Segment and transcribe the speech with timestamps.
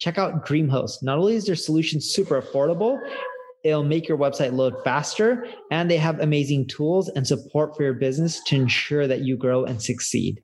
[0.00, 1.02] Check out DreamHost.
[1.02, 2.98] Not only is their solution super affordable,
[3.64, 7.92] it'll make your website load faster, and they have amazing tools and support for your
[7.92, 10.42] business to ensure that you grow and succeed.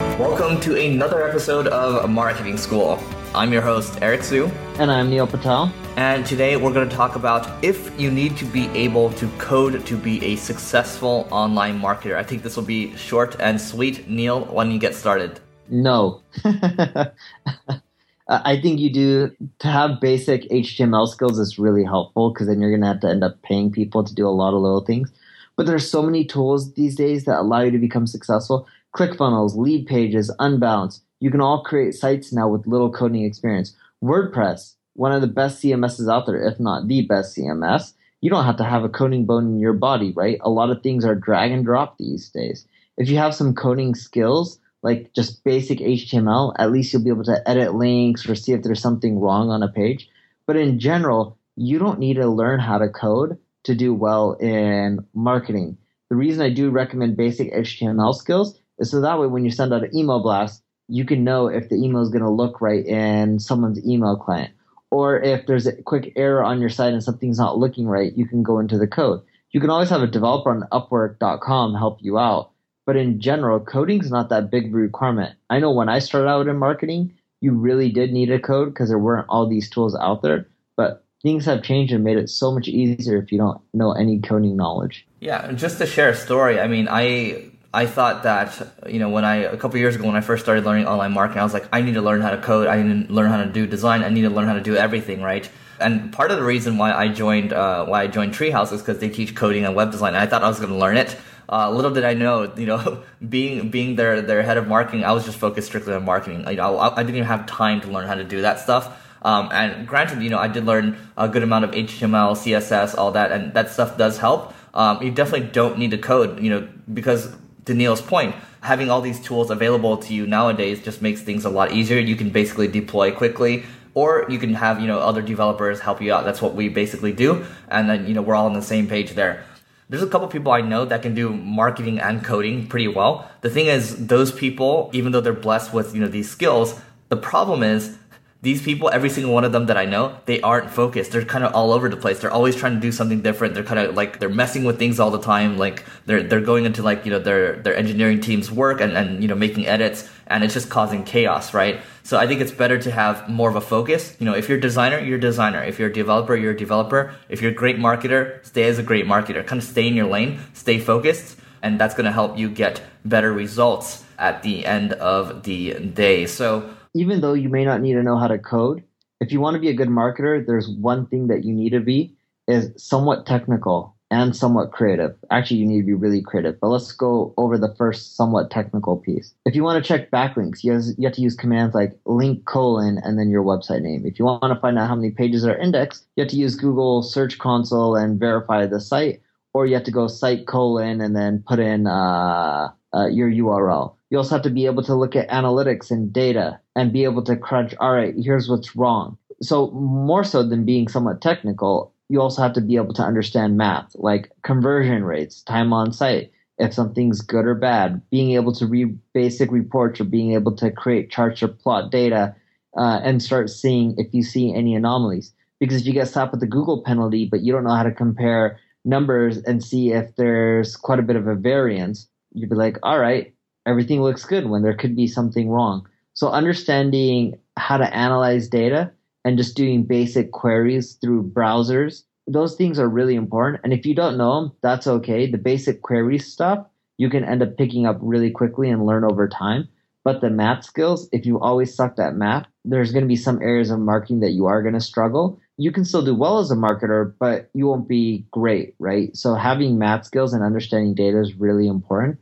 [0.00, 2.98] Welcome to another episode of Marketing School.
[3.36, 4.46] I'm your host, Eric Siu.
[4.80, 5.72] And I'm Neil Patel.
[5.94, 9.86] And today we're going to talk about if you need to be able to code
[9.86, 12.16] to be a successful online marketer.
[12.16, 14.10] I think this will be short and sweet.
[14.10, 15.38] Neil, why don't you get started?
[15.68, 16.22] No.
[18.28, 22.70] I think you do to have basic HTML skills is really helpful because then you're
[22.70, 25.10] going to have to end up paying people to do a lot of little things.
[25.56, 28.68] But there's so many tools these days that allow you to become successful.
[28.94, 31.00] ClickFunnels, lead pages, Unbounce.
[31.20, 33.74] You can all create sites now with little coding experience.
[34.04, 37.94] WordPress, one of the best CMSs out there, if not the best CMS.
[38.20, 40.38] You don't have to have a coding bone in your body, right?
[40.42, 42.66] A lot of things are drag and drop these days.
[42.96, 47.24] If you have some coding skills, like just basic HTML, at least you'll be able
[47.24, 50.08] to edit links or see if there's something wrong on a page.
[50.46, 55.04] But in general, you don't need to learn how to code to do well in
[55.14, 55.76] marketing.
[56.10, 59.74] The reason I do recommend basic HTML skills is so that way when you send
[59.74, 62.84] out an email blast, you can know if the email is going to look right
[62.86, 64.52] in someone's email client.
[64.90, 68.26] Or if there's a quick error on your site and something's not looking right, you
[68.26, 69.20] can go into the code.
[69.50, 72.52] You can always have a developer on Upwork.com help you out
[72.88, 75.36] but in general, coding is not that big of a requirement.
[75.50, 78.88] I know when I started out in marketing, you really did need a code because
[78.88, 80.48] there weren't all these tools out there.
[80.74, 84.20] But things have changed and made it so much easier if you don't know any
[84.20, 85.06] coding knowledge.
[85.20, 86.60] Yeah, just to share a story.
[86.60, 88.56] I mean, I I thought that
[88.88, 91.40] you know when I a couple years ago when I first started learning online marketing,
[91.40, 92.68] I was like, I need to learn how to code.
[92.68, 94.02] I need to learn how to do design.
[94.02, 95.46] I need to learn how to do everything, right?
[95.78, 98.98] And part of the reason why I joined uh, why I joined Treehouse is because
[98.98, 100.14] they teach coding and web design.
[100.14, 101.18] And I thought I was going to learn it.
[101.50, 105.12] Uh, little did I know, you know, being being their their head of marketing, I
[105.12, 106.46] was just focused strictly on marketing.
[106.48, 109.04] You know, I, I didn't even have time to learn how to do that stuff.
[109.22, 113.10] Um, and granted, you know, I did learn a good amount of HTML, CSS, all
[113.12, 114.54] that, and that stuff does help.
[114.74, 117.34] Um, you definitely don't need to code, you know, because
[117.64, 121.50] to Neil's point, having all these tools available to you nowadays just makes things a
[121.50, 121.98] lot easier.
[121.98, 126.12] You can basically deploy quickly or you can have you know other developers help you
[126.12, 128.86] out that's what we basically do and then you know we're all on the same
[128.86, 129.44] page there
[129.88, 133.30] there's a couple people I know that can do marketing and coding pretty well.
[133.40, 136.78] The thing is, those people, even though they're blessed with you know these skills,
[137.08, 137.96] the problem is
[138.40, 141.10] these people, every single one of them that I know, they aren't focused.
[141.10, 142.20] They're kind of all over the place.
[142.20, 143.54] They're always trying to do something different.
[143.54, 145.58] They're kind of like they're messing with things all the time.
[145.58, 149.22] Like they're they're going into like you know their their engineering team's work and and
[149.22, 151.80] you know making edits, and it's just causing chaos, right?
[152.04, 154.16] So I think it's better to have more of a focus.
[154.20, 155.64] You know, if you're a designer, you're a designer.
[155.64, 157.16] If you're a developer, you're a developer.
[157.28, 159.44] If you're a great marketer, stay as a great marketer.
[159.44, 162.82] Kind of stay in your lane, stay focused, and that's going to help you get
[163.04, 166.26] better results at the end of the day.
[166.26, 168.82] So even though you may not need to know how to code,
[169.20, 171.80] if you want to be a good marketer, there's one thing that you need to
[171.80, 172.14] be
[172.46, 175.14] is somewhat technical and somewhat creative.
[175.30, 176.58] Actually, you need to be really creative.
[176.60, 179.34] But let's go over the first somewhat technical piece.
[179.44, 183.18] If you want to check backlinks, you have, to use commands like link colon and
[183.18, 184.06] then your website name.
[184.06, 186.56] If you want to find out how many pages are indexed, you have to use
[186.56, 189.20] Google Search Console and verify the site,
[189.52, 193.94] or you have to go site colon and then put in uh, uh, your URL.
[194.10, 197.22] You also have to be able to look at analytics and data and be able
[197.24, 199.18] to crunch, all right, here's what's wrong.
[199.42, 203.56] So, more so than being somewhat technical, you also have to be able to understand
[203.56, 208.66] math, like conversion rates, time on site, if something's good or bad, being able to
[208.66, 212.34] read basic reports or being able to create charts or plot data
[212.76, 215.32] uh, and start seeing if you see any anomalies.
[215.60, 217.92] Because if you get slapped with a Google penalty, but you don't know how to
[217.92, 222.78] compare numbers and see if there's quite a bit of a variance, you'd be like,
[222.82, 223.34] all right,
[223.68, 225.86] everything looks good when there could be something wrong.
[226.14, 228.92] So understanding how to analyze data
[229.24, 233.60] and just doing basic queries through browsers, those things are really important.
[233.62, 235.30] And if you don't know them, that's okay.
[235.30, 236.66] The basic query stuff,
[236.96, 239.68] you can end up picking up really quickly and learn over time.
[240.04, 243.42] But the math skills, if you always sucked at math, there's going to be some
[243.42, 245.38] areas of marketing that you are going to struggle.
[245.58, 249.14] You can still do well as a marketer, but you won't be great, right?
[249.16, 252.18] So having math skills and understanding data is really important.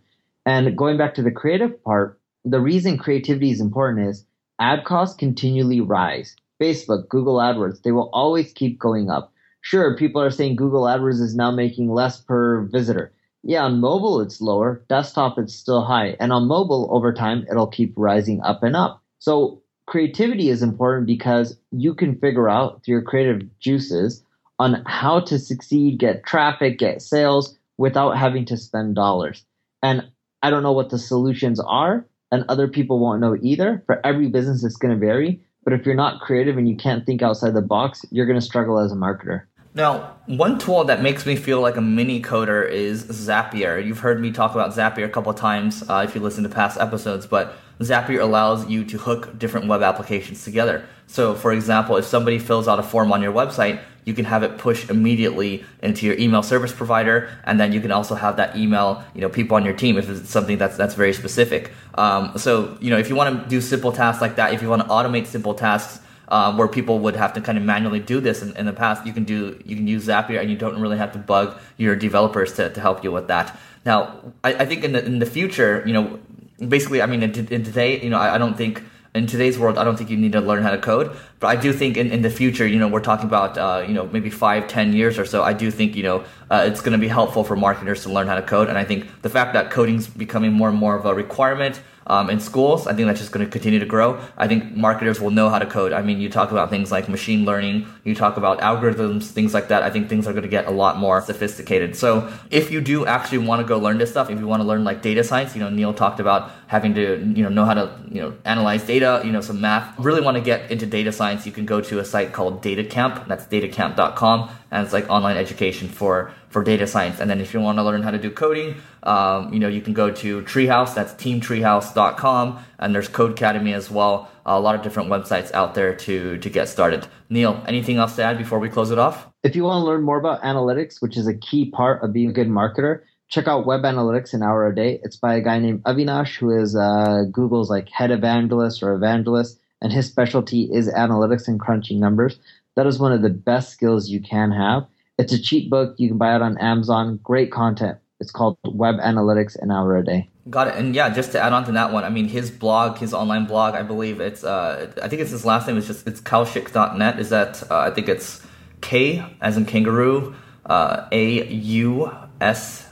[0.47, 4.25] And going back to the creative part, the reason creativity is important is
[4.61, 6.37] ad costs continually rise.
[6.63, 9.33] Facebook, Google AdWords, they will always keep going up.
[9.61, 13.13] Sure, people are saying Google AdWords is now making less per visitor.
[13.43, 17.67] Yeah, on mobile it's lower, desktop it's still high, and on mobile over time it'll
[17.67, 19.03] keep rising up and up.
[19.19, 24.23] So creativity is important because you can figure out through your creative juices
[24.59, 29.45] on how to succeed, get traffic, get sales without having to spend dollars.
[29.83, 30.09] And
[30.47, 33.83] I don't know what the solutions are, and other people won't know either.
[33.87, 35.41] For every business, it's going to vary.
[35.65, 38.47] But if you're not creative and you can't think outside the box, you're going to
[38.47, 39.43] struggle as a marketer.
[39.75, 43.85] Now, one tool that makes me feel like a mini coder is Zapier.
[43.85, 46.49] You've heard me talk about Zapier a couple of times uh, if you listen to
[46.49, 50.87] past episodes, but Zapier allows you to hook different web applications together.
[51.09, 54.43] So, for example, if somebody fills out a form on your website, you can have
[54.45, 58.57] it push immediately into your email service provider, and then you can also have that
[58.57, 61.73] email, you know, people on your team if it's something that's that's very specific.
[61.97, 64.69] Um, so, you know, if you want to do simple tasks like that, if you
[64.69, 68.21] want to automate simple tasks um, where people would have to kind of manually do
[68.21, 70.81] this in, in, the past, you can do you can use Zapier, and you don't
[70.81, 73.59] really have to bug your developers to, to help you with that.
[73.85, 76.21] Now, I, I think in the in the future, you know,
[76.69, 78.83] basically, I mean, in, in today, you know, I, I, don't think
[79.15, 81.17] in today's world, I don't think you need to learn how to code.
[81.39, 83.93] But I do think in, in the future, you know, we're talking about, uh, you
[83.93, 85.43] know, maybe five, ten years or so.
[85.43, 88.27] I do think, you know, uh, it's going to be helpful for marketers to learn
[88.27, 88.69] how to code.
[88.69, 92.31] And I think the fact that coding's becoming more and more of a requirement um,
[92.31, 92.87] in schools.
[92.87, 94.21] I think that's just going to continue to grow.
[94.37, 95.93] I think marketers will know how to code.
[95.93, 99.69] I mean, you talk about things like machine learning, you talk about algorithms, things like
[99.69, 99.83] that.
[99.83, 101.97] I think things are going to get a lot more sophisticated.
[101.97, 104.67] So if you do actually want to go learn this stuff, if you want to
[104.67, 107.75] learn like data science, you know, Neil talked about having to, you know, know how
[107.75, 109.99] to, you know, analyze data, you know, some math.
[109.99, 113.27] Really want to get into data science, you can go to a site called DataCamp.
[113.27, 117.21] That's datacamp.com, and it's like online education for for data science.
[117.21, 119.81] And then if you want to learn how to do coding, um, you know, you
[119.81, 120.95] can go to Treehouse.
[120.95, 124.31] That's teamtreehouse.com, and there's Codecademy as well.
[124.47, 127.07] a lot of different websites out there to to get started.
[127.29, 129.27] Neil, anything else to add before we close it off?
[129.43, 132.31] If you want to learn more about analytics, which is a key part of being
[132.31, 135.01] a good marketer, check out Web Analytics an hour a day.
[135.03, 139.59] It's by a guy named Avinash, who is uh, Google's like head evangelist or evangelist,
[139.81, 142.39] and his specialty is analytics and crunching numbers.
[142.77, 144.87] That is one of the best skills you can have.
[145.19, 145.95] It's a cheap book.
[145.99, 147.21] You can buy it on Amazon.
[147.23, 147.99] Great content.
[148.21, 150.31] It's called Web Analytics an Hour a Day.
[150.49, 150.75] Got it.
[150.77, 153.47] And yeah, just to add on to that one, I mean, his blog, his online
[153.47, 155.77] blog, I believe it's, uh, I think it's his last name.
[155.77, 157.19] It's just, it's kaushik.net.
[157.19, 158.47] Is that, uh, I think it's
[158.81, 160.35] K as in kangaroo,
[160.67, 162.89] uh, A U S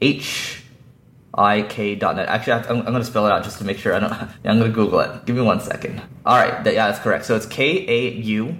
[0.00, 0.63] H
[1.36, 2.28] I K dot net.
[2.28, 3.94] Actually, I'm, I'm going to spell it out just to make sure.
[3.94, 4.12] I don't.
[4.44, 5.26] I'm going to Google it.
[5.26, 6.00] Give me one second.
[6.24, 6.64] All right.
[6.66, 7.24] Yeah, that's correct.
[7.24, 8.56] So it's K A U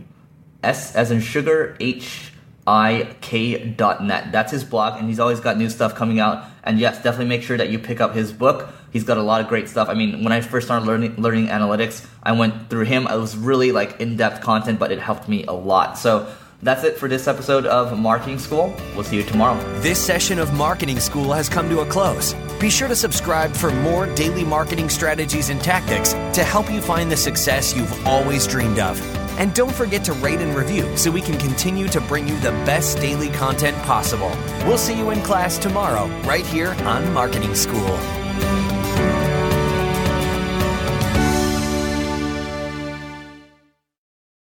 [0.62, 2.32] S as in sugar H
[2.66, 4.32] ik.net.
[4.32, 6.44] That's his blog, and he's always got new stuff coming out.
[6.62, 8.70] And yes, definitely make sure that you pick up his book.
[8.90, 9.88] He's got a lot of great stuff.
[9.88, 13.06] I mean, when I first started learning learning analytics, I went through him.
[13.06, 15.98] It was really like in depth content, but it helped me a lot.
[15.98, 16.32] So
[16.62, 18.74] that's it for this episode of Marketing School.
[18.94, 19.60] We'll see you tomorrow.
[19.80, 22.34] This session of Marketing School has come to a close.
[22.58, 27.10] Be sure to subscribe for more daily marketing strategies and tactics to help you find
[27.10, 29.00] the success you've always dreamed of.
[29.38, 32.52] And don't forget to rate and review so we can continue to bring you the
[32.64, 34.30] best daily content possible.
[34.66, 38.23] We'll see you in class tomorrow, right here on Marketing School.